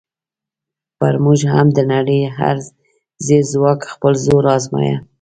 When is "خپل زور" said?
3.93-4.43